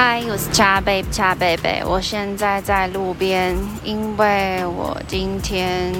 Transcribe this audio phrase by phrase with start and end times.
[0.00, 5.92] 嗨，我是恰贝恰贝贝，我现在在路边，因为我今天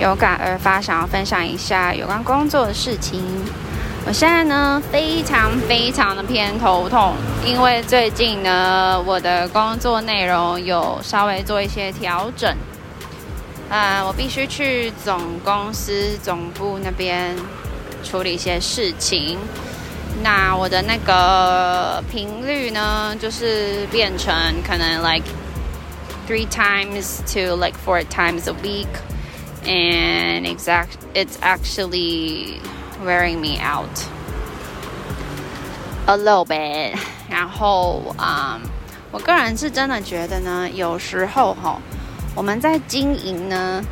[0.00, 3.22] 有感而发，想要分享一下有关工作的事情。
[4.04, 7.14] 我现在呢，非常非常的偏头痛，
[7.46, 12.50] 因为最近呢，我的工作内容有稍微做一些调整。
[13.70, 17.36] 啊、呃，我必须去总公司总部那边
[18.02, 19.38] 处理一些事情。
[20.24, 24.32] 那我的那个频率呢，就是变成
[24.66, 25.26] 可能 like
[26.26, 28.88] three times to like four times a week,
[29.66, 32.58] and exact it's actually
[33.04, 33.90] wearing me out
[36.06, 36.96] a little bit。
[37.28, 38.58] 然后啊
[39.12, 41.78] 我个人是真的觉得呢，有时候哈，
[42.34, 43.84] 我们在经营呢，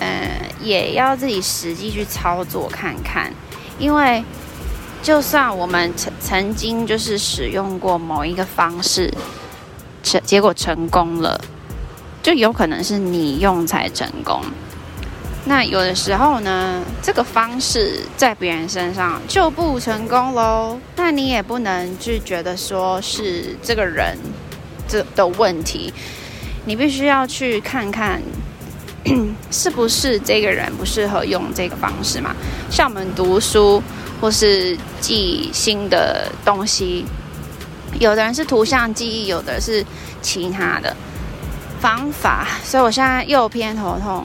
[0.00, 0.30] 呃，
[0.62, 3.30] 也要自己实际去操作看看，
[3.78, 4.24] 因为。
[5.04, 9.12] 就算我们曾曾经就是使用过某一个方式，
[10.02, 11.38] 成结果成功了，
[12.22, 14.40] 就有可能是你用才成功。
[15.44, 20.80] 那有的时候呢，这个方式在别人身上就不成功喽。
[20.96, 24.16] 那你也不能去觉得说是这个人
[24.88, 25.92] 这的问题，
[26.64, 28.22] 你必须要去看看
[29.50, 32.34] 是不是这个人不适合用这个方式嘛。
[32.70, 33.82] 像我们读书。
[34.20, 37.04] 或是记新的东西，
[37.98, 39.84] 有的人是图像记忆，有的是
[40.22, 40.96] 其他的
[41.78, 44.24] 方法，所以我现在又偏头痛，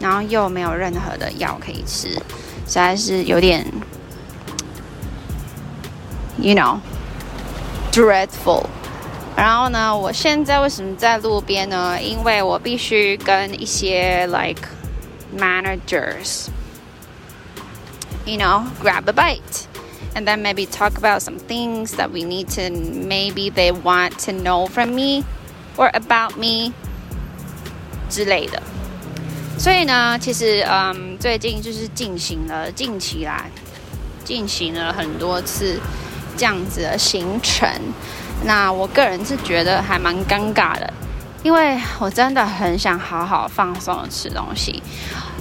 [0.00, 2.20] 然后又没有任何的药可以吃，实
[2.66, 3.64] 在是有点
[6.38, 8.64] ，you know，dreadful。
[9.37, 11.99] 然后呢，我现在为什么在路边呢？
[12.01, 14.67] 因为我必须跟一些 like
[15.37, 19.65] managers。You know, grab a bite,
[20.15, 24.31] and then maybe talk about some things that we need to, maybe they want to
[24.31, 25.25] know from me
[25.75, 26.71] or about me
[28.09, 28.63] 之类的。
[29.59, 33.51] 所以呢，其实嗯，最近就是进行了近期来
[34.23, 35.81] 进行了很多次
[36.37, 37.69] 这样子的行程。
[38.44, 40.92] 那我个人是觉得还蛮尴尬的，
[41.42, 44.82] 因为我真的很想好好放松吃东西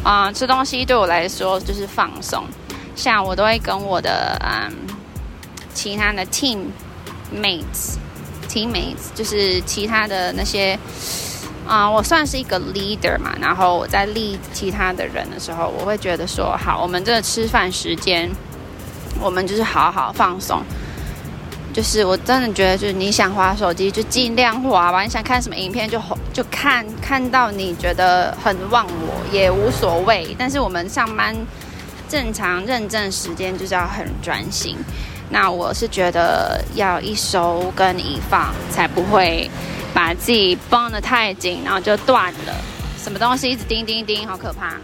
[0.03, 2.43] 啊，吃东西对我来说就是放松。
[2.95, 4.71] 像我都会跟我的嗯
[5.73, 6.65] 其他的 team
[7.31, 7.97] mates
[8.49, 10.77] teammates 就是其他的那些
[11.67, 18.31] 啊、我算是一个 leader 嘛，然后我在立其他的人的时候，我会觉得说，好，我们这个吃饭时间，
[19.19, 20.63] 我们就是好好放松。
[21.77, 26.01] 就是我真的觉得，就是你想滑手机就尽量滑吧，你想看什么影片就
[26.33, 30.35] 就看，看到你觉得很忘我也无所谓。
[30.39, 31.35] 但是我们上班。
[32.09, 34.77] 正常认证时间就是要很专心，
[35.29, 39.51] 那我是觉得要一收跟一放，才不会
[39.93, 42.55] 把自己绷得太紧，然后就断了。
[42.97, 44.75] 什么东西一直叮叮叮，好可怕！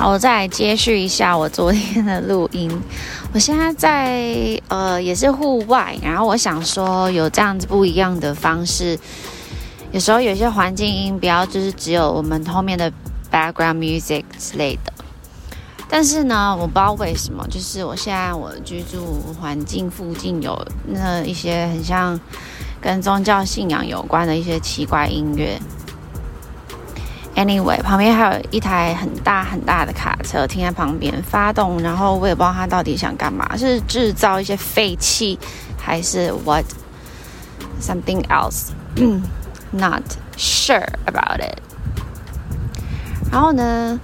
[0.00, 2.70] 好，我再来接续一下我昨天的录音。
[3.34, 8.98] 我现在在呃也是户外，然后我想说有这样子不一样的方式。
[9.92, 12.90] 有时候有些环境音不要就是只有我们后面的
[13.30, 14.92] background music 之类的，
[15.86, 22.18] 但是呢，我不知道为什么，就是我现在我居住环境附近有那一些很像
[22.80, 25.60] 跟宗教信仰有关的一些奇怪音乐。
[27.36, 35.38] Anyway，旁边还有一台很大很大的卡车停在旁边发动，然后我也不知道它到底想干嘛，是制造一些废气
[35.78, 36.64] 还是 what
[37.80, 40.02] something else？Not
[40.36, 41.58] sure about it。
[43.32, 43.98] 然后呢，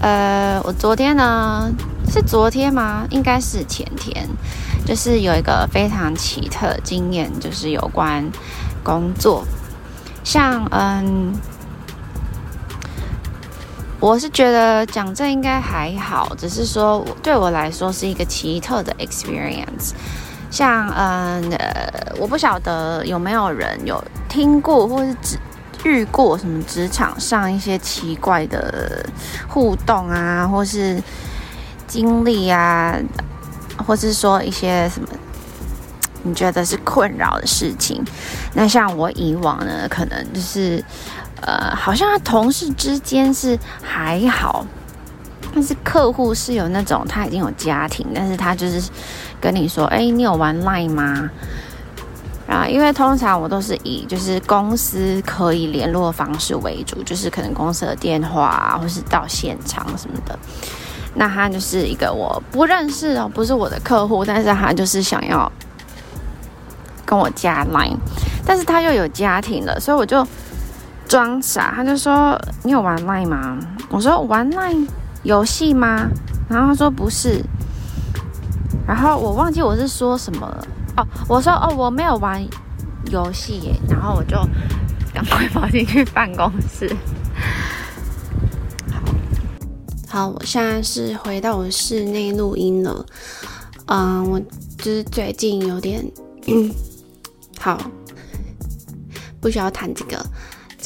[0.00, 1.72] 呃，我昨天呢，
[2.08, 3.06] 是昨天吗？
[3.10, 4.28] 应该是前天，
[4.84, 8.30] 就是有一个非常奇特经验，就是有关
[8.84, 9.44] 工作。
[10.22, 11.32] 像嗯，
[14.06, 19.90] 我是觉得讲这应该还好，只是说对我来说是一个奇特的 experience。
[20.48, 25.36] 像嗯呃，我不晓得有没有人有听过或是只
[25.82, 29.04] 遇过什么职场上一些奇怪的
[29.48, 31.02] 互动啊，或是
[31.88, 32.96] 经历啊，
[33.84, 35.08] 或是说一些什么
[36.22, 38.00] 你觉得是困扰的事情。
[38.54, 40.82] 那像我以往呢，可能就是
[41.42, 44.66] 呃，好像同事之间是还好。
[45.54, 48.90] 但是客户是有那种他已经有家庭，但是他就是
[49.40, 51.30] 跟你说：“哎，你有玩 Line 吗？”
[52.46, 60.38] 啊，因为通常我都是以就是公司可以联络方式为主，就是可能公司的电话，或是到现场什么的。
[61.14, 65.50] 那他就是一个我不认识哦，不是我的客户，但是他就是想要
[67.04, 67.96] 跟我加 Line，
[68.44, 70.24] 但是他又有家庭了，所以我就
[71.08, 73.58] 装傻，他就说：“你有玩 Line 吗？”
[73.90, 74.86] 我说：“玩 Line
[75.22, 76.08] 游戏吗？”
[76.48, 77.42] 然后他说：“不是。”
[78.86, 80.66] 然后我忘记我是说什么了
[80.96, 82.44] 哦，我说：“哦，我没有玩
[83.10, 84.36] 游戏耶。”然后我就
[85.14, 86.94] 赶快跑进去办公室。
[90.08, 93.06] 好，我现在是回到我室内录音了。
[93.86, 94.40] 嗯，我
[94.78, 96.04] 就是最近有点，
[96.46, 96.72] 嗯，
[97.60, 97.78] 好，
[99.40, 100.24] 不需要谈这个。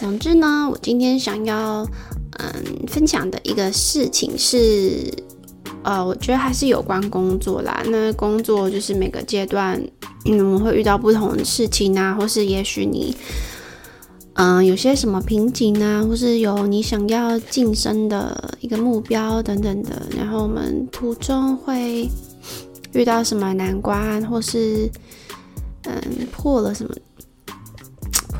[0.00, 1.86] 总之呢，我今天想要
[2.38, 2.50] 嗯
[2.88, 5.12] 分享的一个事情是，
[5.82, 7.82] 呃，我觉得还是有关工作啦。
[7.86, 9.78] 那工作就是每个阶段，
[10.24, 13.14] 嗯，我们会遇到不同的事情啊，或是也许你。
[14.34, 22.08] 嗯，有些什么瓶颈啊，或是有你想要晋升的一个目标等等的，然后我们途中会
[22.94, 24.90] 遇到什么难关，或是
[25.82, 25.92] 嗯
[26.32, 26.94] 破了什么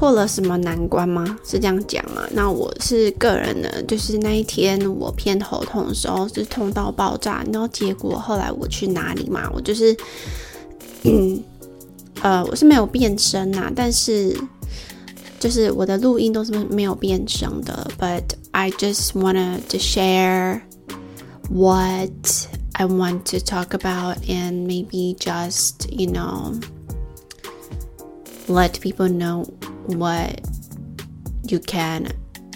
[0.01, 1.39] 破了什么难关吗？
[1.45, 2.23] 是这样讲吗？
[2.31, 9.51] 那我是个人呢，就是那一天我偏头痛的时候是痛到爆炸，然后结果后来我去哪里嘛？
[9.53, 9.95] 我就是
[11.03, 11.45] 嗯
[12.23, 14.35] 呃我是没有变声啊，但是。
[15.39, 20.61] 就是我的录音都是没有变声的，but I just wanted to share
[21.49, 22.11] what
[22.73, 26.61] I want to talk about and maybe just, you know,
[28.49, 29.47] let people know
[29.89, 30.41] what
[31.49, 32.07] you can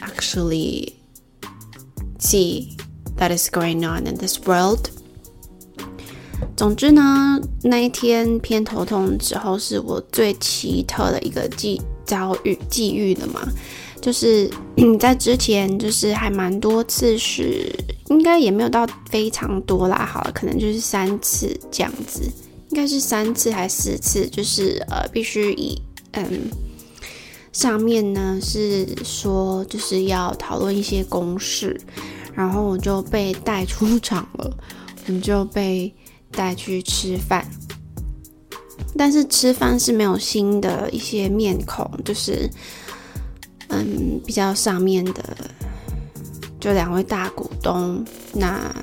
[0.01, 0.95] actually
[2.19, 2.77] see
[3.17, 4.91] that is going on in this world.
[6.57, 11.81] 总之呢，那一天偏头痛之后，是我最奇特的一个际。
[12.07, 13.41] 遭遇际遇的嘛，
[13.99, 14.51] 就是
[15.01, 17.75] 在之前就是还蛮多次是，
[18.11, 22.21] 应该也没有到非常多啦，好了，可能就是三次这样子，
[22.69, 25.81] 应该是三次还是四次，就是呃必须以
[26.13, 26.27] 嗯
[27.55, 31.81] 上面呢是说就是要讨论一些公事，
[32.35, 34.59] 然后我就被带出场了，
[35.07, 35.91] 我们就被
[36.33, 37.49] 带去吃饭。
[38.97, 42.51] 但是吃饭是没有新的一些面孔，就是
[43.69, 45.37] 嗯比较上面的，
[46.61, 48.75] 就两位大股东，那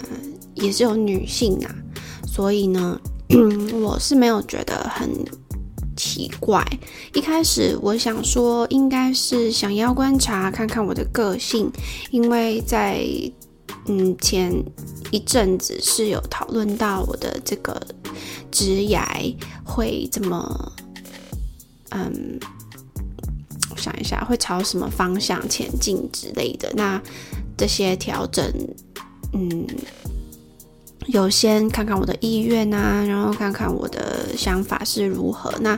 [0.53, 1.75] 也是有女性啊，
[2.25, 2.99] 所以呢，
[3.81, 5.09] 我是没有觉得很
[6.01, 6.65] 奇怪。
[7.13, 11.71] 一开始我想说，应该是想要观察看看我的个性，
[12.09, 13.05] 因为在
[13.85, 14.51] 嗯前
[15.11, 17.79] 一阵子是有讨论到我的这个。
[18.51, 19.33] 职涯
[19.63, 20.73] 会这么，
[21.91, 22.37] 嗯，
[23.69, 26.69] 我想一下，会朝什么方向前进之类的。
[26.75, 27.01] 那
[27.57, 28.43] 这些调整，
[29.31, 29.65] 嗯，
[31.07, 35.53] 有先看看我的意愿啊，然后看看我的想法是如何。
[35.59, 35.77] 那，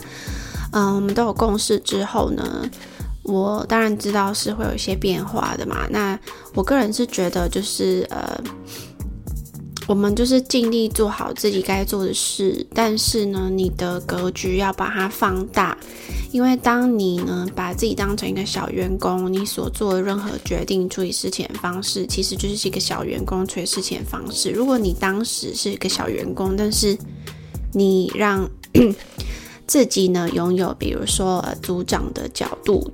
[0.72, 2.70] 嗯，我们都有共识之后呢，
[3.24, 5.88] 我当然知道是会有一些变化的嘛。
[5.90, 6.20] 那
[6.54, 8.40] 我个人是觉得，就是呃。
[9.86, 15.78] 我们就是尽力做好自己该做的事，但是呢，你的格局要把它放大，
[16.32, 24.50] 因为当你呢把自己当成一个小员工，你所做的任何决定、处理事情的方式，其实就是一个小员工处理事情的方式。
[24.50, 26.98] 如果你当时是一个小员工，但是
[27.74, 28.50] 你让
[29.68, 32.90] 自己呢拥有，比如说组长的角度，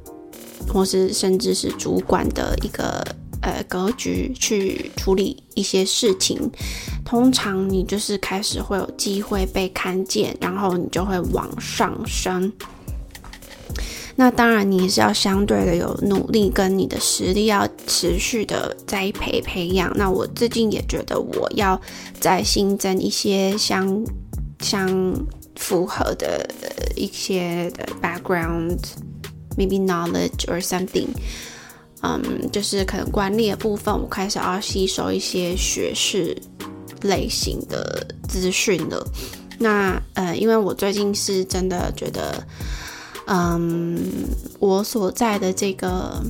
[0.68, 3.06] 或是甚至是主管的一个。
[3.50, 6.38] 呃，格局去处理一些事情，
[7.04, 12.52] 通常你就是开始会有机会被看见，然后你就会往上升。
[14.16, 19.92] 那当然，你是要相对的有努力，跟你的实力要持续的栽培培养。
[19.96, 21.80] 那我最近也觉得，我要
[22.20, 24.06] 再新增一些相
[24.60, 25.14] 相
[25.56, 26.46] 符合的
[26.96, 31.08] 一些的 background，maybe knowledge or something。
[32.02, 36.36] 嗯，就是可能管理的部分，我开始要吸收一些学士
[37.02, 39.06] 类型的资讯了。
[39.58, 42.42] 那呃，因为我最近是真的觉得，
[43.28, 44.00] 嗯，
[44.60, 46.24] 我所在的这个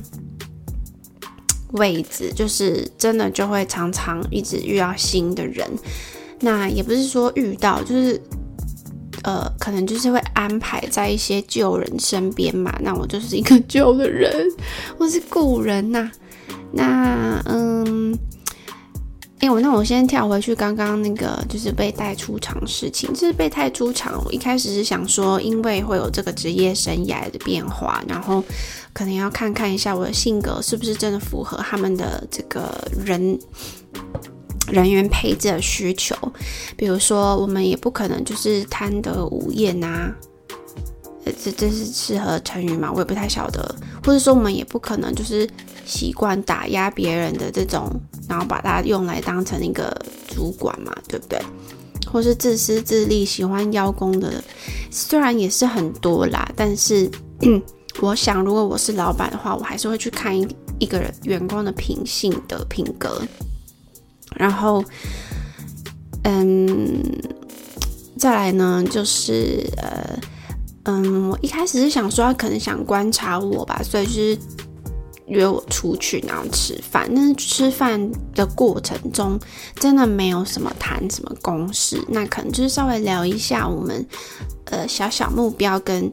[1.72, 5.68] 位置，就是真的就会常常一直遇到新的人。
[6.40, 8.20] 那也不是说遇到，就是。
[9.22, 14.32] 呃，可能就是会安排在一些旧人身边嘛，那我就是一个旧的人，
[14.98, 16.10] 我是故人呐、
[16.72, 18.16] 那嗯，
[19.40, 24.22] 哎、我那我先跳回去刚刚那个就是被带出场事情，就是被带出场。
[24.24, 28.44] 我一开始是想说，因为会有这个职业生涯的变化，然后
[28.92, 33.38] 可能要看看一下我的性格是不是真的符合他们的这个人
[34.70, 36.16] 人员配置的需求，
[36.76, 40.14] 比如说我们也不可能就是贪得无厌啊，
[41.42, 42.90] 这这是适合成语嘛？
[42.92, 43.74] 我也不太晓得。
[44.04, 45.48] 或者说我们也不可能就是
[45.84, 47.90] 习惯打压别人的这种，
[48.28, 49.94] 然后把它用来当成一个
[50.28, 51.38] 主管嘛，对不对？
[52.10, 54.42] 或是自私自利、喜欢邀功的，
[54.90, 57.08] 虽然也是很多啦，但是
[58.00, 60.48] 我想，如果我是老板的话，我还是会去看一
[60.78, 63.20] 一个人员工的品性的品格。
[64.36, 64.82] 然后，
[66.24, 67.02] 嗯，
[68.18, 70.18] 再来呢，就是呃，
[70.84, 74.38] 嗯，我一开始是想说他可能想观察我吧，所以就是
[75.30, 77.10] 约我出去然后吃饭。
[77.14, 77.98] 但是吃饭
[78.34, 79.40] 的过程中，
[79.76, 84.06] 真的没有什么谈什么公事，那可能就是稍微聊一下我们
[84.66, 86.10] 呃小小目标跟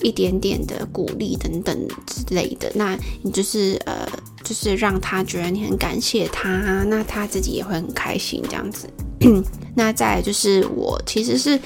[0.00, 2.72] 一点点的鼓励等等之类的。
[2.74, 4.08] 那你就是呃。
[4.42, 6.48] 就是让他觉得你很感谢他，
[6.84, 8.88] 那他自己也会很开心这样子。
[9.76, 11.56] 那再来就是我其实是，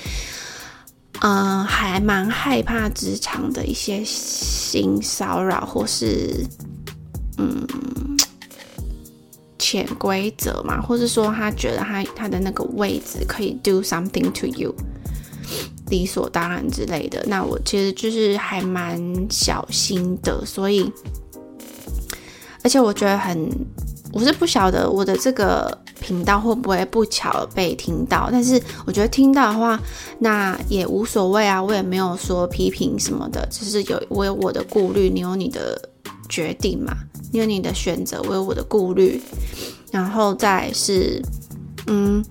[1.20, 6.44] 嗯、呃，还蛮害怕职场的一些性骚扰或是
[7.38, 7.66] 嗯
[9.58, 14.74] 潜规则嘛，或是说他觉得他他的那个位置可以 do something to you，
[15.88, 17.24] 理所当然之类的。
[17.26, 19.00] 那我其实就是还蛮
[19.30, 20.92] 小心的，所以。
[22.62, 23.46] 而且我觉得很，
[24.10, 29.78] 我是不晓得我的这个频道会不会不巧被听到，但是我觉得听到的话，
[30.18, 35.78] 那也无所谓啊，我也没有说批评什么的，只是有我有我的顾虑，你有你的
[36.26, 36.96] 决定嘛，
[37.34, 39.20] 你有你的选择，我有我的顾虑，
[39.90, 41.20] 然后再是，
[41.88, 42.24] 嗯，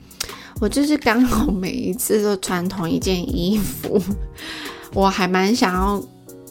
[0.62, 4.02] 我就是刚好每一次都穿同一件衣服，
[4.96, 6.02] 我还蛮想要。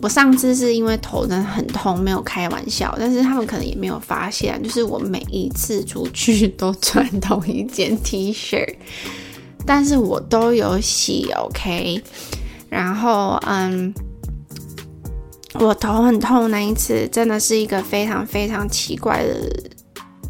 [0.02, 8.66] 我上次是因为头真的很痛，没有开玩笑，但是他们可能也没有发现，就是我每一次出去都穿同一件 T 恤，
[9.64, 12.02] 但是我都有洗，OK。
[12.68, 13.94] 然后，嗯，
[15.54, 19.51] 我头很痛那一次，真的是一个非常非常奇怪的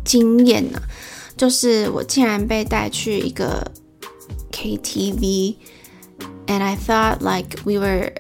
[0.06, 0.82] 经验呢，
[1.36, 3.70] 就是我竟然被带去一个
[4.52, 8.14] KTV，and I thought like we were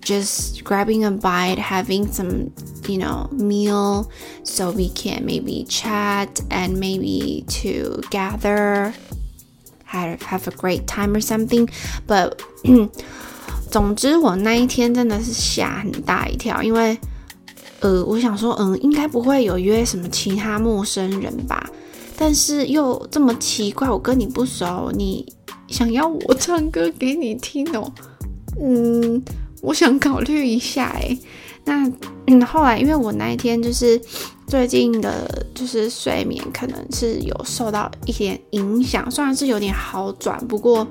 [0.00, 2.50] just grabbing a bite, having some,
[2.86, 4.08] you know, meal
[4.42, 8.94] so we can maybe chat and maybe to gather,
[9.84, 11.68] have have a great time or something.
[12.06, 12.42] But
[13.73, 16.95] 总之，我那一天真的是吓很大一跳，因为
[17.79, 21.67] 呃，我想说，嗯，应该不会有约什么其他陌生人吧？
[22.15, 25.25] 但是又这么奇怪，我跟你不熟，你
[25.69, 27.91] 想要我唱歌给你听哦？
[28.61, 29.19] 嗯。
[29.63, 31.17] 我想考虑一下哎，
[31.63, 31.89] 那
[32.27, 33.99] 嗯，后来因为我那一天就是
[34.45, 40.85] 最近的，就是睡眠可能是有受到一点影响，虽然是有点好转，不过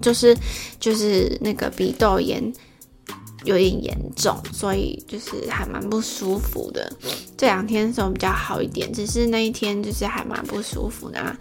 [0.00, 0.36] 就是
[0.78, 2.52] 就是那个鼻窦炎。
[3.44, 6.92] 有点严重，所以就是还蛮不舒服的。
[7.38, 11.34] 这两天的时候比较好一点，只是那一天就是还蛮不舒服的，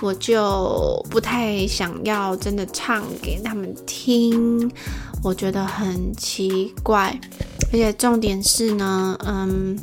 [0.00, 4.68] 我就不太想要真的唱给他们听，
[5.22, 7.16] 我觉得很奇怪。
[7.66, 9.78] 而且重点是呢，嗯，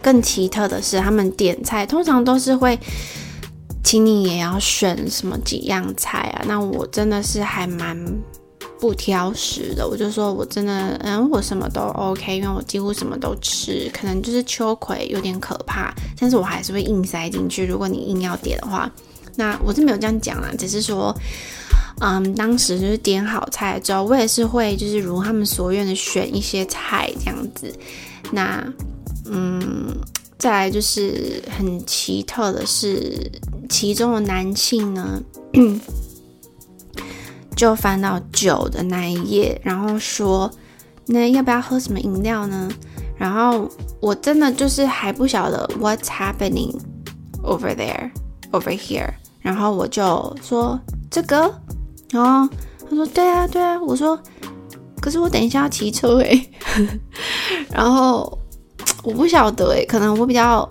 [0.00, 2.78] 更奇特的是，他们点菜通常都是会
[3.86, 7.96] 请你也要选什么几样菜啊，那我真的是还蛮。
[8.78, 17.64] 不挑食的，我就说我真的，嗯，我什么都 OK，因为我几乎什么都吃，可能就是秋葵有点可怕，但是我还是会硬塞进去。
[17.64, 18.90] 如果你硬要点的话，
[19.36, 21.14] 那我是没有这样讲啦，只是说，
[22.00, 27.74] 嗯，当时就是点好菜之后，我也是会就是如他们所愿的选一些菜这样子。
[28.30, 28.62] 那，
[29.24, 29.88] 嗯，
[30.38, 33.30] 再来就是很奇特的是，
[33.68, 35.22] 其中的男性呢。
[37.56, 40.50] 就翻到酒的那一页，然后说
[41.08, 42.70] ：“那要不要喝什么饮料呢？”
[43.16, 43.66] 然后
[43.98, 46.78] 我真的就是还不晓得 what's happening
[47.42, 48.10] over there,
[48.52, 49.08] over here。
[49.40, 50.78] 然后我就说
[51.10, 51.50] ：“这个。”
[52.12, 52.54] 然后
[52.90, 54.20] 他说：“对啊，对啊。”我说
[55.00, 56.50] ：“可是我等一下要骑车诶。”
[57.72, 58.38] 然后
[59.06, 60.68] 我不晓得诶，可能我比较，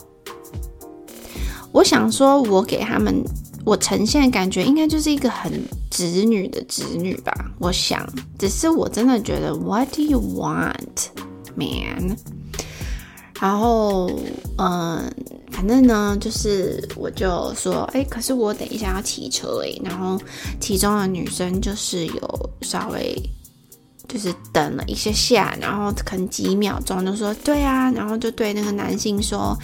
[1.71, 3.23] 我想说，我给他们。
[3.63, 5.51] 我呈现的感觉应该就是一个很
[5.89, 8.07] 直女的直女吧，我想。
[8.37, 11.07] 只是我真的觉得，What do you want,
[11.55, 12.15] man？
[13.41, 14.07] 然后，
[14.59, 15.11] 嗯，
[15.49, 19.81] 反正呢，就是我就说，哎，可是我等一下要骑车诶。
[19.83, 20.21] 然后
[20.59, 23.19] 其中的女生就是有稍微
[24.07, 29.57] 就是等了一些下，然后可能几秒钟就说对啊，然后就对那个男性说，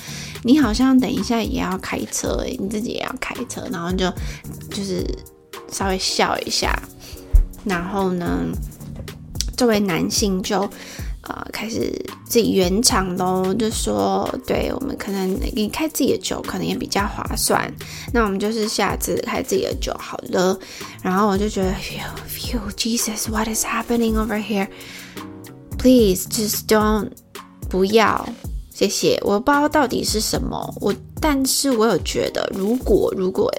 [0.43, 4.11] 你好像等一下也要开车，你自己也要开车，然后就
[4.69, 5.05] 就是
[5.69, 6.77] 稍微笑一下，
[7.63, 8.45] 然后呢，
[9.55, 10.69] 作为男性就。
[11.23, 11.93] 呃，开始
[12.25, 17.71] 自己圆场喽，就说，对，我们可能你开自己的酒可能也比较划算，
[18.11, 20.57] 那我们就是下次开自己的酒好了。
[21.03, 27.11] 然后我就觉得 Hey，Jesus，what is happening over here？Please just don't，
[27.69, 28.27] 不要，
[28.73, 29.19] 谢谢。
[29.23, 33.53] 我不知道到底是什么，我，但是我有觉得，如果如果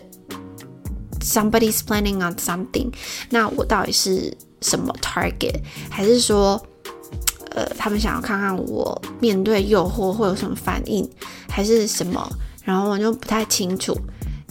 [1.21, 2.92] somebody's planning on something，
[3.31, 5.61] 那我到底是什么 target？
[5.88, 6.61] 还是说？
[7.54, 11.09] 呃，他们想要看看我面对诱惑会有什么反应，
[11.49, 12.28] 还是什么？
[12.64, 13.97] 然后我就不太清楚。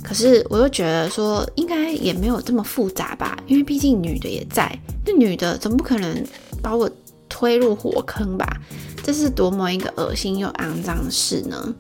[0.04, 6.26] 可是我又觉得说，应该也没有这么复杂吧，因为毕竟女的也在，那女的总不可能
[6.62, 6.90] 把我
[7.30, 8.58] 推入火坑吧？
[9.04, 11.74] 这是多么一个恶心又肮脏的事呢？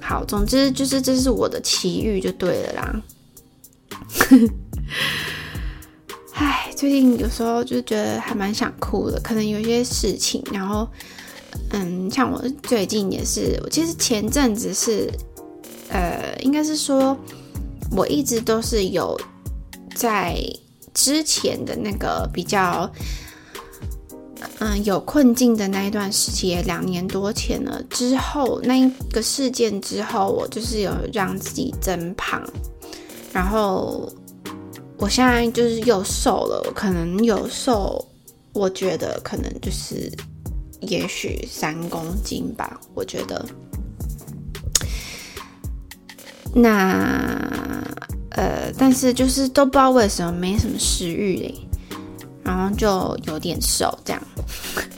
[0.00, 3.02] 好，总之就是这是我的奇遇就对了啦。
[6.40, 10.88] 唉，最近有时候就觉得还蛮想哭的，可能有些事情，然后，
[11.70, 15.10] 嗯，像我最近也是，我其实前阵子是，
[15.88, 17.18] 呃，应该是说，
[17.90, 19.20] 我一直都是有
[19.96, 20.40] 在
[20.94, 22.88] 之前的那个比较，
[24.60, 32.40] 嗯，有困境的那一段时期，两年多前了，之后那一个事件之后，我就是有让自己增胖，
[33.32, 34.08] 然后。
[34.98, 38.04] 我现在就是又瘦了，可能有瘦，
[38.52, 40.10] 我觉得可能就是
[40.80, 43.46] 也许三公斤吧，我觉得。
[46.52, 47.86] 那
[48.30, 51.54] 呃，但是就是都不知道为什么没什么食欲嘞，
[52.42, 54.20] 然后就有点瘦这样。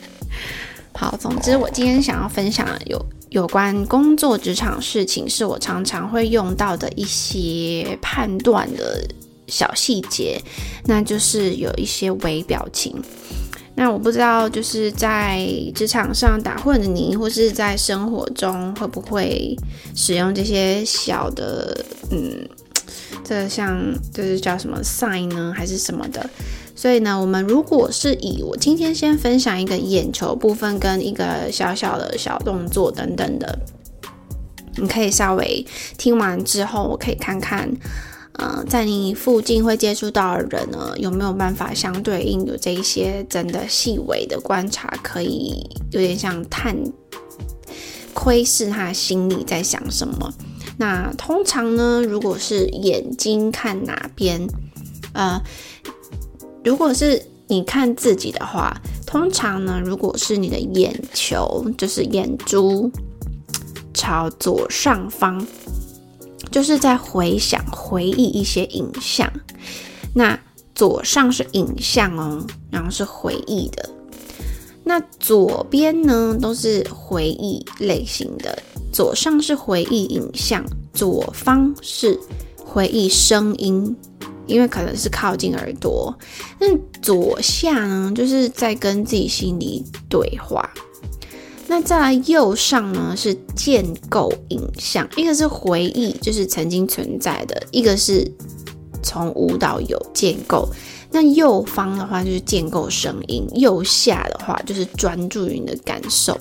[0.95, 2.99] 好，总之我今天想要分享有
[3.29, 9.07] 有关工作职场事情，是我常常会用到的一些判断的。
[9.51, 10.41] 小细节，
[10.85, 12.95] 那就是有一些微表情。
[13.75, 19.55] 那我不知道，就是在职场上打混的你，或是在生活中，会不会
[19.95, 22.47] 使用这些小的，嗯，
[23.23, 23.81] 这像
[24.13, 26.29] 就是叫什么 sign 呢，还是什么的？
[26.75, 33.57] 所以呢，我们如果是以我今天先分享一个眼球部分，跟一个小小的小动作等等的，
[34.75, 35.65] 你可以稍微
[35.97, 37.69] 听完之后，我可以看看。
[38.33, 46.75] 呃，在你附近会接触到的人呢，有没有办法相对应有这一些真的细微的观察，可以有点像探
[48.13, 50.33] 窥视他心里在想什么？
[50.77, 54.47] 那通常呢，如果是眼睛看哪边，
[55.13, 55.39] 呃，
[56.63, 62.89] 如果是你看自己的话，通常呢，如果是你的眼球，就是眼珠
[63.93, 65.45] 朝左上方。
[66.51, 69.31] 就是在回想、回忆一些影像。
[70.13, 70.37] 那
[70.75, 73.89] 左上是影像哦，然后是回忆的。
[74.83, 78.61] 那左边呢，都是回忆类型的。
[78.91, 82.19] 左上是回忆影像，左方是
[82.57, 83.95] 回忆声音，
[84.47, 86.13] 因为可能是靠近耳朵。
[86.59, 86.67] 那
[87.01, 90.69] 左下呢，就是在跟自己心里对话。
[91.71, 98.29] 那再来右上呢，是建构影像，一个是回忆，就是曾经存在的；一个是
[99.01, 100.67] 从舞蹈有建构。
[101.09, 106.37] 那右方的话就是建构声音，右下的话就是专注于你的感受。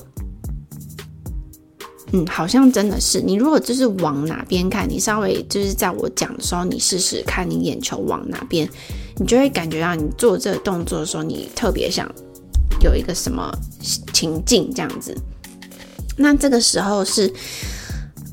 [2.10, 3.20] 嗯，好像真的是。
[3.20, 8.68] 你如果就是往哪边看，你稍微就是在我讲的时候，你试试看你眼球往哪边，
[9.16, 12.12] 你就会感觉到你做这个动作的时候，你特别想。
[12.80, 13.52] 有一个什么
[14.12, 15.16] 情境这样子，
[16.16, 17.32] 那这个时候是，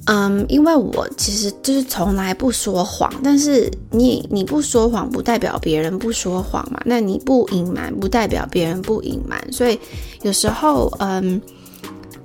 [0.06, 9.80] 嗯，因为我其实就是从来不说谎，但是你你不说谎不代表别人不说谎嘛，那你不隐瞒不代表别人不隐瞒，所以
[10.24, 11.42] 有时候，嗯，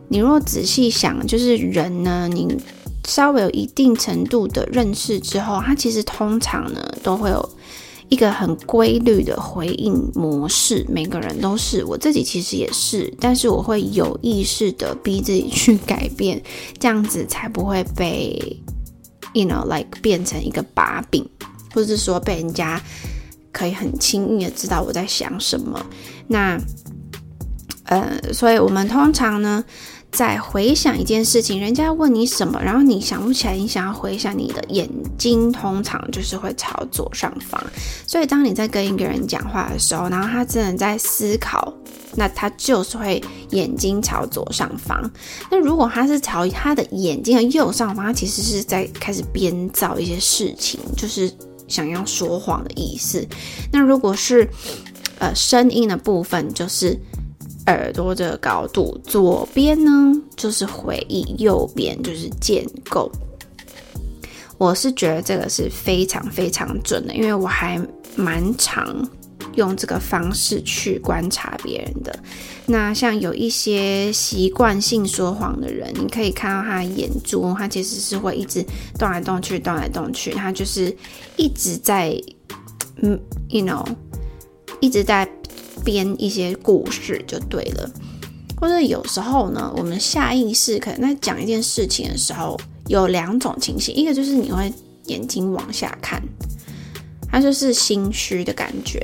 [0.08, 2.56] 你若仔细想，就是人呢，你
[3.06, 7.48] 稍微有一定程度的认识之后，他其实通常呢都会有。
[8.12, 16.38] 一个很规律的回应模式，每个人都是，我自己其实也是，但是我会有意识的逼自己去改变，
[16.78, 18.38] 这样子才不会被
[19.32, 21.26] ，you know like 变成一个把柄，
[21.72, 22.78] 或者是说被人家
[23.50, 25.82] 可以很轻易的知道我在想什么。
[26.28, 26.60] 那，
[27.84, 29.64] 呃，所以我们通常呢，
[30.12, 37.58] 在回想一件事情，人家问你什么，然后你想不起来，你想要回想，你的眼睛通常就是会朝左上方。
[38.06, 41.72] 所以当你在跟一个人讲话的时候，然后他真的在思考，
[42.14, 45.10] 那他就是会眼睛朝左上方。
[45.50, 51.32] 那如果他是朝他的眼睛的右上方，他其实是在开始编造一些事情，就是
[51.66, 53.26] 想要说谎的意思。
[53.72, 54.46] 那如果是
[55.18, 57.00] 呃声音的部分，就是。
[57.66, 63.10] 耳朵的高度，左边呢就是回忆，右边就是建构。
[64.58, 67.80] 我是觉得这个是非常非常准的，因为我还
[68.14, 69.08] 蛮常
[69.54, 72.16] 用这个方式去观察别人的。
[72.66, 78.64] 那像有一些习惯性说谎的人，你可以看到他的眼珠，他其实是会一直
[78.98, 80.96] 动来动去，动来动去，他就是
[81.36, 82.16] 一直在，
[83.02, 83.84] 嗯，you know，
[84.80, 85.28] 一直在。
[85.84, 87.90] 编一些故事就对了，
[88.60, 94.72] 或者有时候呢，我们下意识可能在讲一件事情的时候，有两种情形，一个就是你会
[95.06, 96.22] 眼睛往下看，
[97.30, 99.00] 它就是心虚的感觉；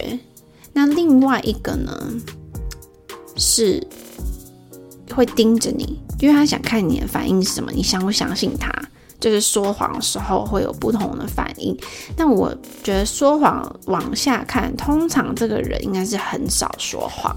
[0.72, 2.12] 那另外一个呢，
[3.36, 3.84] 是
[5.14, 8.70] 会盯着你，因为他想看你的反应是什么，你相不相信他？
[9.20, 11.76] 就是说谎的时候会有不同的反应，
[12.16, 12.54] 但我
[12.84, 17.36] 觉得说谎往下看，通常这个人应该是很少说谎，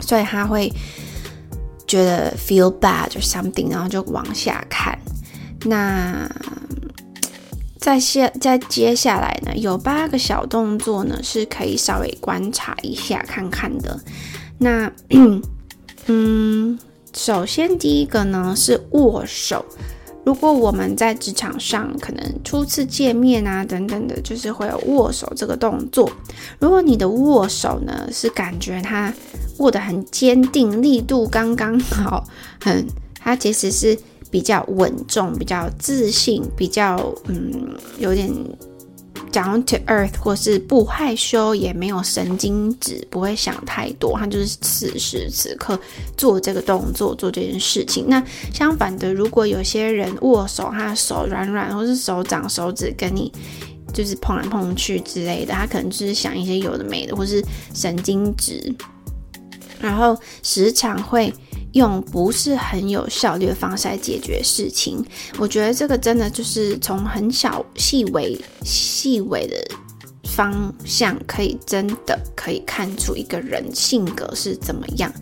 [0.00, 0.72] 所以他会
[1.88, 4.96] 觉得 feel bad or something，然后就往下看。
[5.64, 6.30] 那
[7.80, 13.98] 在下在接下来呢，有八个小动作呢是可以稍微观察一下看看的。
[14.58, 14.92] 那
[16.06, 16.78] 嗯，
[17.12, 19.64] 首先第一个呢是握手。
[20.30, 26.08] 如果我们在职场上可能初次见面啊等等的，就是会有握手这个动作。
[26.60, 29.12] 如果你的握手呢是感觉他
[29.58, 32.24] 握得很坚定，力度刚刚好，
[32.62, 32.86] 很，
[33.18, 33.98] 他其实是
[34.30, 38.32] 比较稳重、比较自信、比较嗯有点。
[39.32, 45.78] Down to earth，或是不害羞，也没有神经质，不会想太多，他就是此时此刻
[46.16, 48.06] 做这个动作，做这件事情。
[48.08, 48.20] 那
[48.52, 53.32] 相反的，如果有些人握手，他的手软软，或是手掌、手指跟你
[53.94, 57.40] 就是碰来碰去之类的，他可能就是想一些有的没的，或是
[57.72, 58.74] 神经质，
[59.80, 61.32] 然后时常会。
[61.72, 65.04] 用不是很有效率的方式来解决事情，
[65.38, 69.56] 我觉得这个真的就是从很小细微细微的
[70.24, 75.12] 方向，可以真的可以看出一个人性格是怎么样。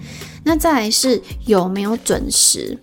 [0.45, 2.79] 那再来是有没有准时？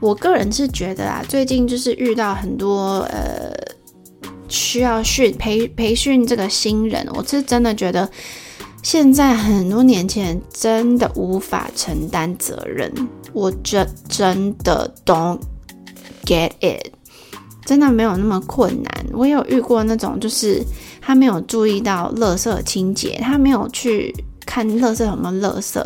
[0.00, 3.52] 我个人是觉得啊，最近就是遇到很多呃
[4.48, 8.10] 需要训培培训这个新人，我是真的觉得。
[8.84, 12.92] 现在很多年轻人真的无法承担责任，
[13.32, 15.40] 我真真的 don't
[16.26, 16.92] get it，
[17.64, 19.06] 真的没有那么困难。
[19.14, 20.62] 我有遇过那种，就是
[21.00, 25.82] 他没有注意到垃圾清洁，他没有去看垃圾有没有垃圾，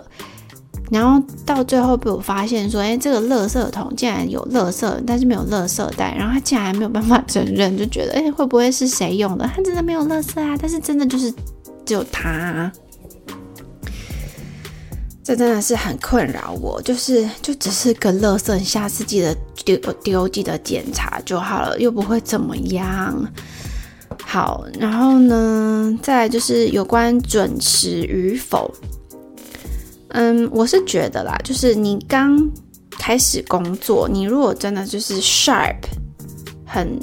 [0.90, 9.48] 然后到最后被我发现说，哎，这个垃圾桶竟然有垃圾，但是没有垃圾袋，然后他竟然还没有办法承认，就觉得，哎，会不会是谁用的？
[9.54, 11.32] 他真的没有垃圾啊，但是真的就是
[11.86, 12.70] 只有他。
[15.28, 23.30] 这真的是很困扰我，就是就只是个垃圾，下次记得丢丢，记得检查就好了，又不会怎么样。
[24.24, 28.74] 好，然后呢，再来就是有关准时与否。
[30.12, 32.50] 嗯，我是觉得啦，就是你刚
[32.92, 35.76] 开始工作，你如果真的就是 sharp，
[36.64, 36.98] 很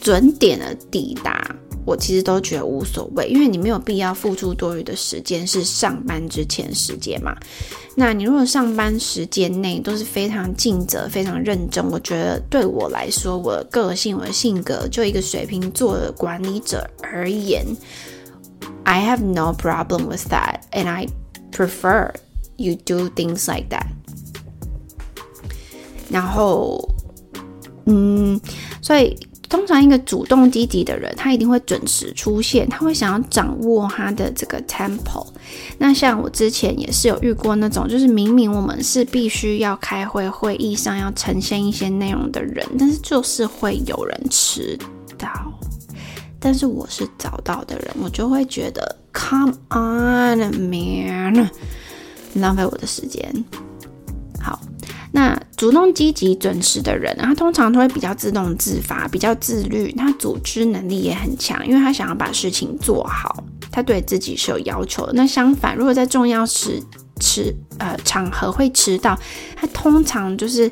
[0.00, 1.48] 准点的抵达。
[1.88, 7.34] 我其实都觉得无所谓，因为你没有必要付出多余的时间，是上班之前时间嘛。
[7.96, 17.64] 那你如果上班时间内都是非常尽责、非常认真，我觉得对我来说，我的个性、我的性格，就一个水瓶座的管理者而言
[18.84, 21.08] ，I have no problem with that, and I
[21.50, 22.12] prefer
[22.56, 23.86] you do things like that。
[26.10, 26.86] 然后，
[27.86, 28.38] 嗯，
[28.82, 29.16] 所以。
[29.48, 35.26] 通常一个主动积极的人，他一定会准时出现，他会想要掌握他的这个 tempo。
[35.78, 44.78] 那像我之前也是有遇过那种，就是明明我们是必须要开会，会议上要呈现一些内容的人，但是就是会有人迟
[45.16, 45.28] 到。
[46.38, 51.50] 但是我是早到的人，我就会觉得 Come on, man，
[52.34, 53.44] 浪费我的时间。
[54.40, 54.60] 好。
[55.10, 65.12] 那主动积极准时的人，他通常都会比较自动自发，比较自律，他组织能力也很强，因为他想要把事情做好，他对自己是有要求的。
[65.14, 66.82] 那相反，如果在重要时
[67.20, 69.18] 迟呃场合会迟到，
[69.56, 70.70] 他通常就是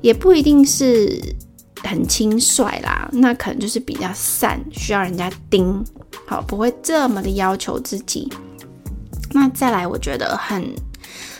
[0.00, 1.20] 也不一定是
[1.82, 5.84] 很轻率啦，那可能就是比较散，需要人家盯，
[6.26, 8.32] 好，不会这么的要求自己。
[9.32, 10.64] 那再来，我觉得很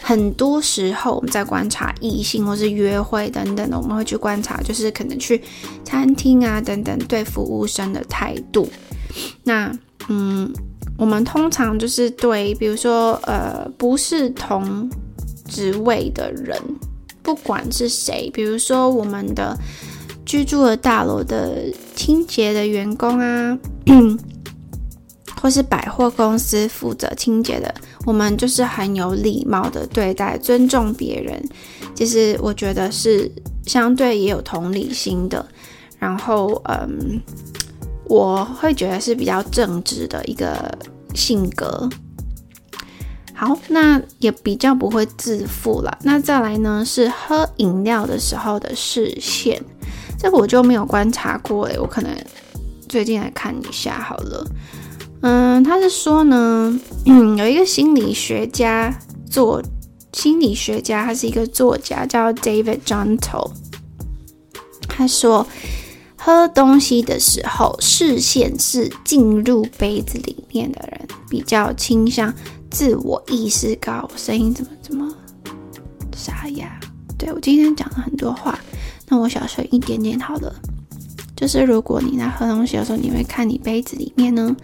[0.09, 5.38] 很多时候我们在观察异性或是约会等等的，我们会去观察，就是可能去
[5.85, 8.66] 餐厅啊等等对服务生的态度。
[9.44, 9.71] 那
[10.09, 10.51] 嗯，
[10.97, 14.88] 我们通常就是对，比如说呃，不是同
[15.44, 16.59] 职位的人，
[17.23, 19.55] 不管是谁，比如说我们的
[20.25, 23.59] 居住的大楼的清洁的员工啊。
[25.40, 27.73] 或是百货公司负责清洁的，
[28.09, 31.38] 我们就是很有礼貌的对待，尊重别人。
[31.94, 33.31] 其实我觉得是
[33.66, 35.44] 相对也有同理心的。
[35.99, 37.21] 然后，嗯，
[38.07, 40.75] 我会觉得是比较正直的一个
[41.14, 41.87] 性格。
[43.35, 45.99] 好，那也比较不会自负了。
[46.03, 49.62] 那再来呢，是喝饮料的时候的视线，
[50.18, 52.11] 这个我就没有观察过诶，我可能
[52.88, 54.47] 最近来看一下好了。
[55.20, 56.78] 嗯，他是说呢，
[57.37, 58.96] 有一个心理学家
[59.28, 59.62] 做
[60.12, 63.50] 心理学家，他是一个作家，叫 David Gentle。
[64.88, 65.46] 他说，
[66.16, 72.33] 喝东西的时候，视线是进入杯子里面的人，比较倾向
[72.70, 74.09] 自我意识高。
[74.16, 75.12] 声音怎么怎么
[76.16, 76.78] 沙哑？
[77.16, 78.59] 对，我今天讲了很多话，
[79.09, 80.54] 那我小声一点点好了。
[81.37, 84.57] 就是如果你在喝东西的时候，你会看你杯子里面呢？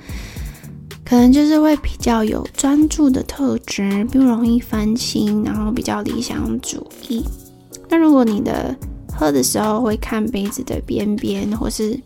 [1.04, 7.22] 可能就是会比较有专注的特质，不容易分心，然后比较理想主义。
[7.90, 8.74] 那如果你的
[9.12, 12.00] 喝的时候会看杯子的边边，或是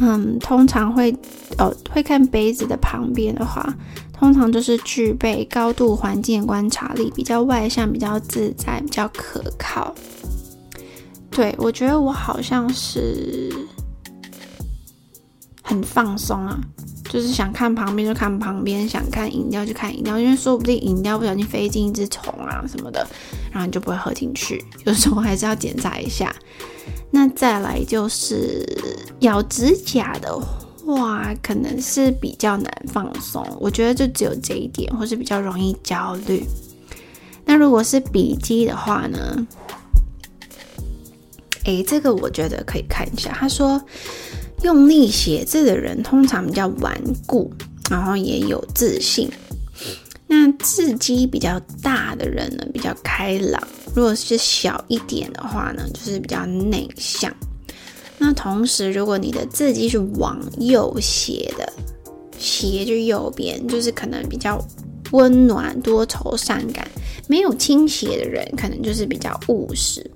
[0.00, 1.14] 嗯，通常会
[1.58, 3.72] 哦会看杯子的旁边的话，
[4.12, 9.94] 通常就是具备高度环境观察力，比较外向，比较自在，比较可靠。
[11.30, 13.52] 对，我觉得我好像是。
[15.74, 16.56] 很放松啊，
[17.10, 23.04] 就是想看旁边就看旁边，想看饮料就看饮料，因为说不定饮料不小心飞进一只虫啊什么的，
[23.50, 24.64] 然后你就不会喝进去。
[24.84, 26.34] 有时候还是要检查一下。
[27.10, 28.64] 那再来就是
[29.20, 30.38] 咬指甲的
[30.84, 33.44] 话，可能是比较难放松。
[33.58, 36.44] 我觉得就只有这一点，或是比较容易焦虑。
[37.44, 39.46] 那如果是笔记的话呢？
[41.64, 43.32] 诶，这个我觉得可以看一下。
[43.32, 43.82] 他说。
[44.64, 47.52] 用力写字的人通常比较顽固，
[47.90, 49.30] 然后也有自信。
[50.26, 53.60] 那字迹比较大的人呢，比较开朗；
[53.94, 57.30] 如果是小一点的话呢，就是比较内向。
[58.16, 61.70] 那同时，如果你的字迹是往右斜的，
[62.38, 64.58] 斜就右边，就是可能比较
[65.12, 66.82] 温暖、多愁善感；
[67.28, 70.10] 没有倾斜的人，可能就是比较务实。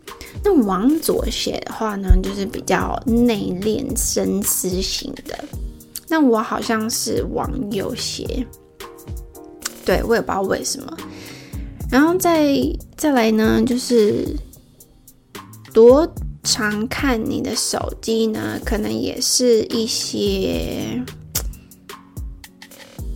[0.45, 5.45] 那往左写的话呢，就是比较内敛、深思型的。
[6.09, 8.47] 那我好像是往右写，
[9.85, 10.97] 对，我也不知道为什么。
[11.91, 12.57] 然后再
[12.97, 14.37] 再来呢，就是
[15.73, 16.11] 多
[16.43, 21.03] 常看你的手机呢，可能也是一些，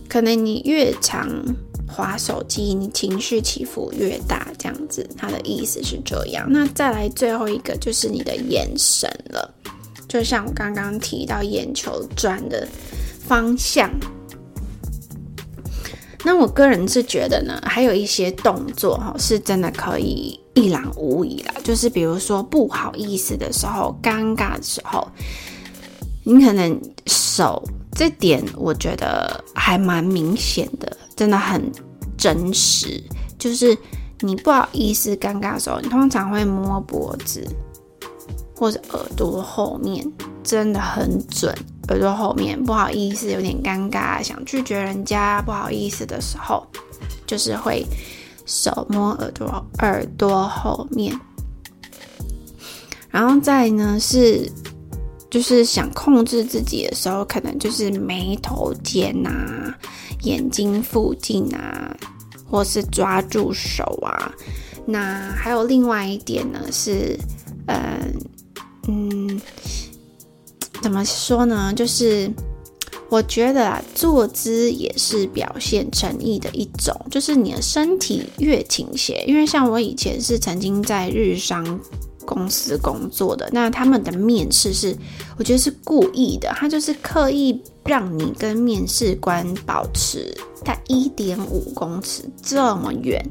[0.07, 1.43] 可能你越常。
[1.85, 6.45] 滑手机，你情绪起伏越大，这样子，他的意思是这样。
[6.49, 9.53] 那再来最后一个就是你的眼神了，
[10.07, 12.67] 就像我刚刚提到眼球转的
[13.19, 13.89] 方向。
[16.25, 21.53] 那我个人是觉得呢，还有一些动作哈，是真的可以一览无遗啦。
[21.63, 25.05] 就是比如说不好意思的时候，尴尬的时候，
[26.23, 30.97] 你可能手这点，我觉得还蛮明显的。
[31.13, 31.61] 真的很
[32.17, 33.03] 真实，
[33.37, 33.77] 就是
[34.23, 37.45] 你不好意思、尴尬的时候，你通常会摸脖子
[38.55, 40.09] 或者耳朵后面，
[40.43, 41.53] 真的很准。
[41.89, 46.65] 耳朵后面不好意思，有点尴尬，想拒绝人家，不好意思的时候，
[47.27, 47.85] 就是会
[48.45, 51.13] 手摸耳朵、耳朵后面。
[53.09, 54.49] 然后再呢是，
[55.29, 59.77] 就是想控制自己的时候，可能就是眉头间、啊。
[60.21, 61.93] 眼睛附近啊，
[62.49, 64.31] 或是抓住手啊，
[64.85, 67.17] 那还有另外一点呢，是，
[67.67, 68.13] 嗯，
[68.87, 69.41] 嗯，
[70.81, 71.73] 怎么说呢？
[71.75, 72.31] 就是
[73.09, 81.79] 我觉得啊，坐姿也是表现诚意的一种，就是你的身体越倾斜，因为像我以前是曾经在日商
[82.25, 84.95] 公司工作的，那他们的面试是，
[85.37, 87.61] 我觉得是故意的，他就是刻意。
[87.85, 93.21] 让你跟面试官保持在一点五公尺这么远，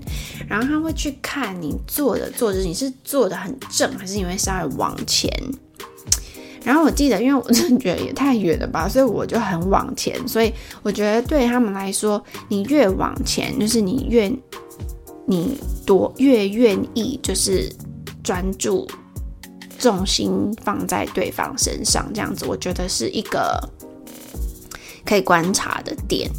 [0.46, 5.32] 然后他会去看你坐的坐姿，你是坐的很正，还是你会稍微往前？
[6.62, 10.16] 然后我记得，因为我真的觉得也太远了吧，所以我就很往前。
[10.28, 14.30] 所以我觉得对他们来说，你越往前，就是你越
[15.26, 17.72] 你多越愿意，就是
[18.22, 18.86] 专注
[19.78, 23.58] 重心放在对方身上，这样子，我觉得是一个。
[25.04, 26.30] 可以观察的点，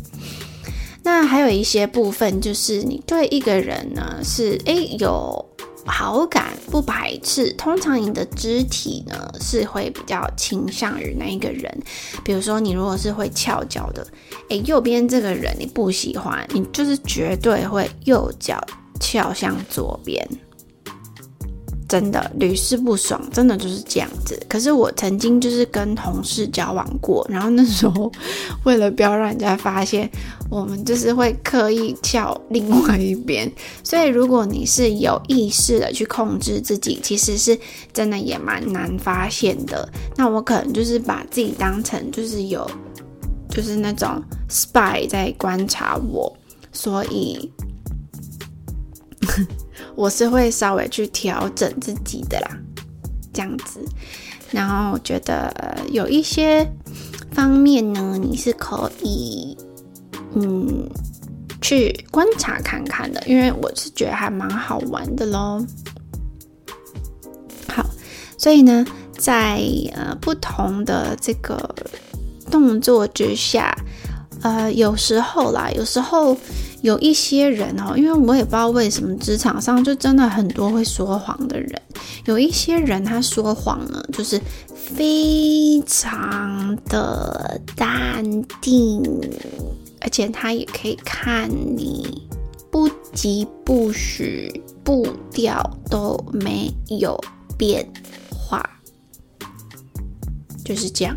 [1.04, 5.46] 那还有一些部分就是你对一个人呢是诶有
[5.86, 11.78] 好感不排斥，通常你的肢体呢是会比较倾向于那一个人，
[12.24, 14.08] 比如说你如果是会翘脚的，
[14.50, 18.66] 诶右边这个人你不喜欢，你就是绝对会右脚
[19.00, 20.26] 翘向左边。
[21.88, 24.40] 真的屡试不爽，真的就是这样子。
[24.48, 28.12] 可是我曾经就是跟同事交往过，然后那时候
[28.64, 30.10] 为了不要让人家发现，
[30.50, 33.52] 我们就是会刻意翘另外一边。
[33.84, 37.58] 所以如果你是有意识的去控制自己，其实是
[37.92, 39.88] 真的也蛮难发现的。
[40.16, 42.70] 那我可能就是把自己当成就是有，
[43.50, 46.36] 就是那种 spy 在观察我，
[46.72, 47.52] 所以。
[49.96, 52.50] 我是会稍微去调整自己的啦，
[53.32, 53.80] 这样子。
[54.52, 55.52] 然后我觉得
[55.92, 56.68] 有一些
[57.32, 59.58] 方面呢，你是可以
[60.36, 60.90] 嗯
[61.62, 65.66] 去观察看看的，因为我是觉得还蛮好玩的咯。
[67.68, 67.86] 好，
[68.38, 68.86] 所以呢，
[69.18, 69.62] 在
[69.96, 71.74] 呃不同的这个
[72.52, 73.76] 动作之下，
[74.42, 76.38] 呃，有时候啦，有时候。
[76.84, 81.82] 有一些人哦，因为我也不知道为什么职场上就真的很多会说谎的人。
[82.26, 84.40] 有一些人他说谎呢，就是
[84.76, 88.22] 非常的淡
[88.60, 89.02] 定，
[90.02, 92.28] 而且他也可以看你
[92.70, 96.70] 不疾不徐，步调都没
[97.00, 97.18] 有
[97.58, 97.90] 变
[98.30, 98.62] 化，
[100.66, 101.16] 就是这样。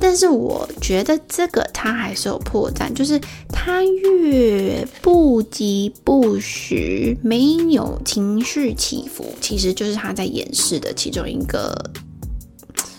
[0.00, 11.72] 但是我觉得这个他还是有破绽，就是他越不疾不徐，没有情绪起伏，其实就是他在掩饰的其中一个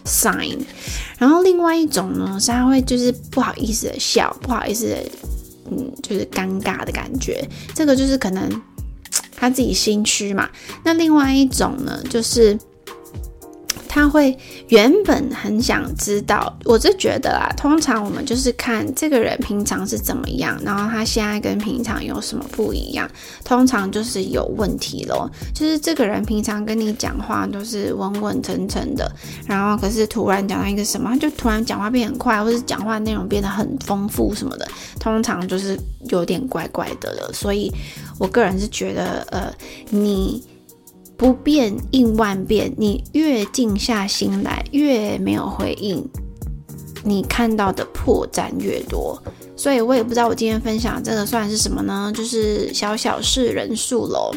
[0.06, 0.58] sign。
[1.18, 4.98] 然后另外一种呢，是他会就是不好意思的笑，不好意思的，
[5.72, 7.48] 嗯，就是尴尬的感觉。
[7.76, 8.50] 这个就是可能
[9.36, 10.50] 他自己心虚嘛。
[10.86, 12.58] 那另外一种呢，就是。
[13.94, 14.36] 他会
[14.70, 23.08] 原本很想知道，我是觉得啊，通常我们就是看这个人平常是怎么样，然后他现在跟平常有什么不一样，
[23.46, 25.30] 通常就是有问题咯。
[25.54, 29.08] 就是这个人平常跟你讲话都是稳稳沉沉的，
[29.46, 34.68] 然后可是突然讲到一个什么，就突然讲话变很快，或者讲话内容变得很丰富什么的，
[35.00, 35.80] 通常就是
[36.10, 37.32] 有点怪怪的了。
[37.32, 37.72] 所以
[38.18, 39.54] 我个人是觉得，呃，
[39.92, 40.44] 你。
[41.24, 46.06] 不变应万变，你越静下心来，越没有回应，
[47.02, 49.24] 你看到的破绽越多。
[49.56, 52.12] 所以我也不知道我今天分享这个算是什么呢？
[52.14, 54.34] 就是小小事人数喽，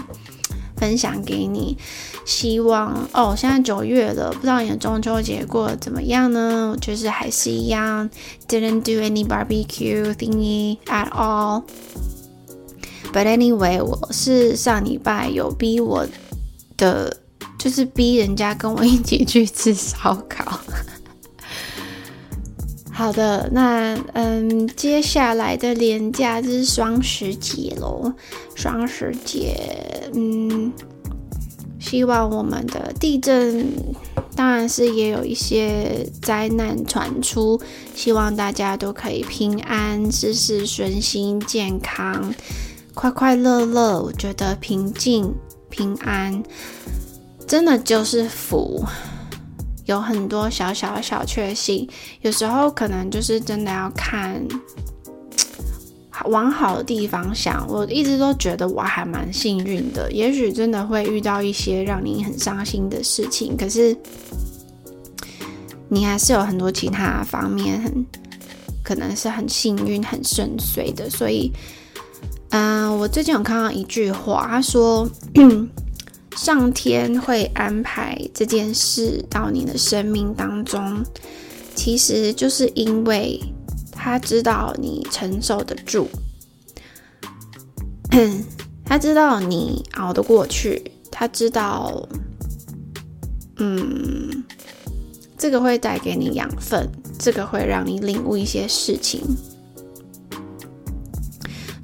[0.77, 1.77] 分享给你。
[2.25, 6.77] 希望哦，现在九月了，不知道你的中秋节过得怎么样呢？
[6.81, 8.09] 就是还是一样
[8.47, 11.65] ，didn't do any barbecue thingy at all。
[13.13, 16.07] But anyway，我是上礼拜有逼我。
[16.77, 17.17] 的，
[17.59, 20.61] 就是逼人家跟我一起去吃烧烤。
[22.93, 28.11] 好的，那嗯，接下来的年假就是双十节喽。
[28.55, 29.55] 双十节，
[30.15, 30.73] 嗯，
[31.79, 33.71] 希望我们的地震，
[34.35, 37.61] 当然是也有一些灾难传出，
[37.95, 42.35] 希望大家都可以平安、事事顺心、健康、
[42.95, 44.01] 快快乐乐。
[44.01, 45.35] 我觉得平静。
[45.71, 46.43] 平安
[47.47, 48.85] 真的就是福，
[49.85, 51.89] 有很多小小小确幸，
[52.23, 54.43] 有时候可能就是真的要看
[56.27, 57.67] 往好的地方想。
[57.69, 63.97] 我一直都觉得我还蛮幸运的，也许真的会遇到一些让你很伤心的事情，可是
[65.89, 68.07] 你还是有很多其他方面很
[68.83, 71.53] 可能是很幸运、很顺遂的，所以。
[72.59, 75.07] 嗯、我最近有看到一句话，他说
[76.35, 81.05] ：“上天会安排这件事到你的生命当中，
[81.75, 83.39] 其实就是因为
[83.93, 86.09] 他知道你承受得住，
[88.87, 92.09] 他知道你熬得过去，他知道，
[93.59, 94.43] 嗯，
[95.37, 96.89] 这个会带给你养分。”
[97.19, 99.21] 这个会让你领悟一些事情。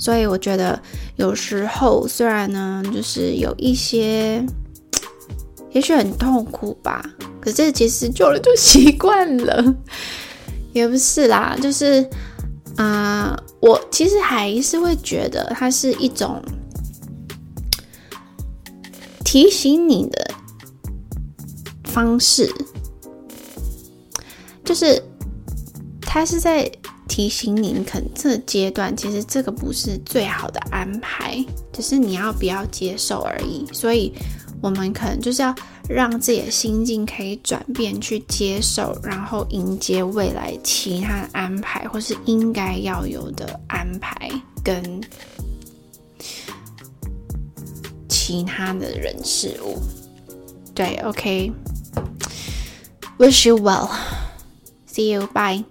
[0.03, 0.83] 所以我觉得
[1.15, 4.45] 有时候虽然呢，就是有一些，
[5.71, 7.09] 也许很痛苦吧，
[7.41, 9.63] 可是其实久了就习惯了，
[10.73, 12.05] 也不是啦，就是，
[12.75, 16.43] 啊、我其实还是会觉得它是一种
[19.25, 20.35] 提醒你的
[21.85, 22.53] 方式，
[24.65, 25.01] 就是
[26.01, 26.69] 它是在。
[27.13, 33.67] 提醒你，你可能这阶段其实这个不是最好的安排，只是你要不要接受而已。
[33.71, 34.15] 所以，
[34.63, 35.55] 我们可能就是要
[35.87, 44.31] 让自己的心境可以转变，去接受，然后迎接未来其他的安排，或是应该要有的安排
[44.65, 44.83] 跟
[48.09, 49.79] 其他的人事物。
[50.75, 51.51] 对，OK，Wish
[53.49, 55.63] you well，See you，bye。